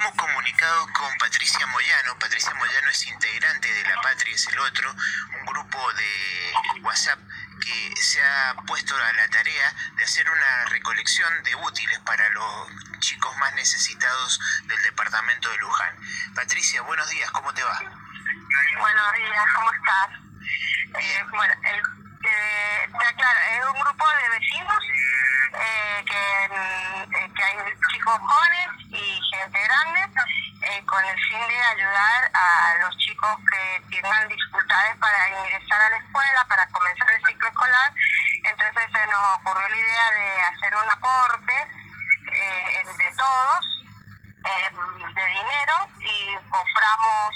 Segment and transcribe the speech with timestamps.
[0.00, 2.18] estamos comunicados con Patricia Moyano.
[2.18, 4.90] Patricia Moyano es integrante de La Patria es el Otro,
[5.38, 7.18] un grupo de WhatsApp
[7.62, 12.70] que se ha puesto a la tarea de hacer una recolección de útiles para los
[13.00, 15.94] chicos más necesitados del departamento de Luján.
[16.34, 17.78] Patricia, buenos días, ¿cómo te va?
[18.78, 20.08] Buenos días, ¿cómo estás?
[20.98, 24.84] Eh, bueno, el, eh, claro, es un grupo de vecinos
[25.52, 27.56] eh, que, mm, que, hay
[27.92, 30.00] chicos jóvenes y gente grande
[30.86, 35.96] con el fin de ayudar a los chicos que tengan dificultades para ingresar a la
[35.96, 37.92] escuela, para comenzar el ciclo escolar.
[38.44, 41.54] Entonces se nos ocurrió la idea de hacer un aporte
[42.80, 43.66] entre todos
[44.42, 47.34] de dinero y compramos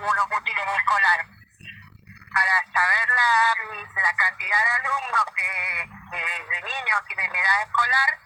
[0.00, 1.26] unos útiles escolares
[2.32, 8.18] para saber la, la cantidad de alumnos que, de niños que tienen edad escolar,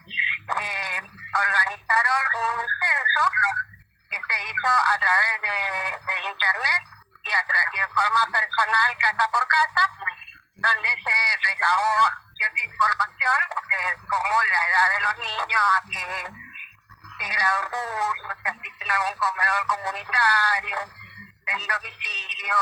[0.59, 1.01] eh,
[1.33, 3.72] organizaron un censo
[4.69, 6.83] a través de, internet
[7.23, 9.89] y, a de forma personal casa por casa,
[10.55, 13.39] donde se recabó cierta información
[13.71, 19.17] eh, como la edad de los niños, a qué, grado curso, si asisten a algún
[19.17, 20.77] comedor comunitario,
[21.47, 22.55] el domicilio,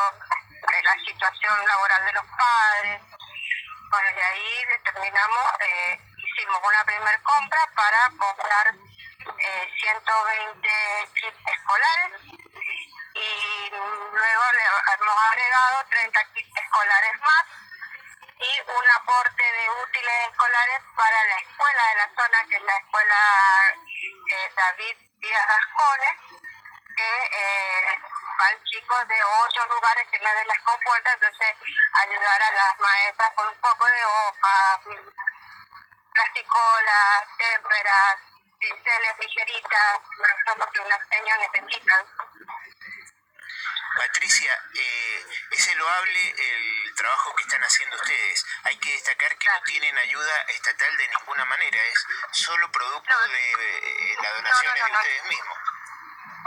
[0.84, 3.02] la situación laboral de los padres.
[3.90, 8.76] Bueno, y ahí determinamos, eh, hicimos una primera compra para comprar
[9.28, 10.70] eh, 120
[11.16, 12.22] kits escolares
[13.14, 17.46] y luego le hemos agregado 30 kits escolares más
[18.42, 22.78] y un aporte de útiles escolares para la escuela de la zona, que es la
[22.78, 23.16] escuela
[24.32, 25.48] eh, David Díaz
[26.96, 28.00] que eh,
[28.38, 31.56] van chicos de ocho lugares que no de las compuertas, entonces
[32.04, 34.80] ayudar a las maestras con un poco de hojas,
[36.14, 38.31] plasticolas, témperas,
[38.62, 40.00] pinceles, tijeritas,
[40.58, 42.06] lo que unas señas necesitan.
[43.98, 48.46] Patricia, eh, es loable el trabajo que están haciendo ustedes.
[48.64, 53.52] Hay que destacar que no tienen ayuda estatal de ninguna manera, es solo producto de
[53.52, 55.58] eh, las donaciones de ustedes mismos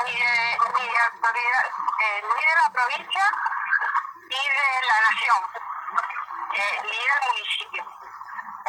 [0.03, 1.67] ni de, ni de autoridad,
[2.01, 3.31] eh, ni de la provincia,
[4.29, 5.43] ni de la nación,
[6.55, 7.85] eh, ni del municipio.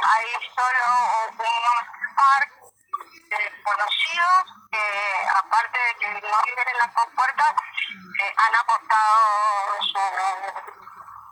[0.04, 0.84] Hay solo
[1.28, 1.38] un
[2.16, 2.55] par de
[3.66, 7.54] conocidos que, aparte de que no viven en las compuertas,
[8.22, 10.04] eh, han aportado su,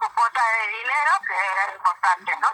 [0.02, 2.50] su cuota de dinero, que era importante, ¿no?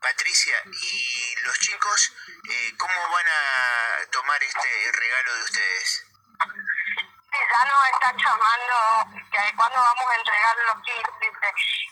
[0.00, 2.12] Patricia, ¿y los chicos
[2.48, 6.04] eh, cómo van a tomar este regalo de ustedes?
[7.30, 11.08] ya nos está llamando que cuando vamos a entregar los kits,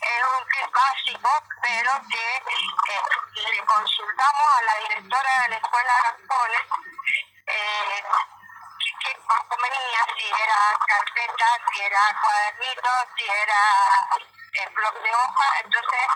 [0.01, 1.29] es un kit básico,
[1.61, 2.35] pero que
[2.93, 6.61] eh, le consultamos a la directora de la escuela Gascones
[7.47, 8.03] eh,
[8.99, 9.15] qué
[9.61, 13.61] venía, si era carpeta, si era cuadernito, si era
[14.53, 16.07] eh, blog de hoja, entonces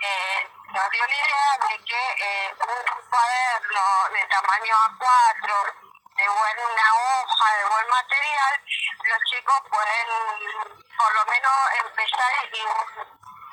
[0.00, 5.91] eh, nos dio la idea de que eh, un cuaderno de tamaño A4,
[6.22, 8.60] de buena hoja, de buen material,
[9.10, 10.06] los chicos pueden
[10.96, 11.52] por lo menos
[11.84, 12.64] empezar en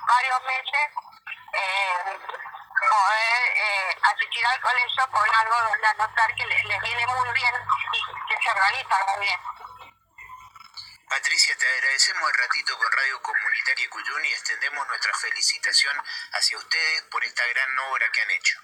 [0.06, 0.86] varios meses
[1.54, 2.20] eh,
[2.80, 7.56] poder eh, asistir al colegio con algo donde anotar que les, les viene muy bien
[7.92, 9.40] y que se organizan muy bien.
[11.10, 15.98] Patricia, te agradecemos el ratito con Radio Comunitaria Cuyuni y extendemos nuestra felicitación
[16.34, 18.60] hacia ustedes por esta gran obra que han hecho.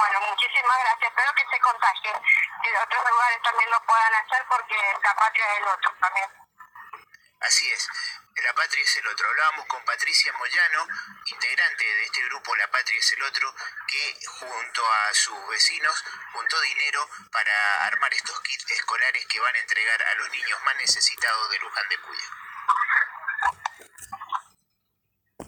[0.00, 1.10] Bueno, muchísimas gracias.
[1.12, 2.16] Espero que se contagien
[2.62, 6.30] de otros lugares también lo puedan hacer porque la patria es el otro también.
[7.40, 7.88] Así es.
[8.36, 9.28] La Patria es el otro.
[9.28, 10.86] Hablábamos con Patricia Moyano,
[11.26, 13.54] integrante de este grupo La Patria es el otro,
[13.86, 19.58] que junto a sus vecinos juntó dinero para armar estos kits escolares que van a
[19.58, 22.28] entregar a los niños más necesitados de Luján de Cuyo.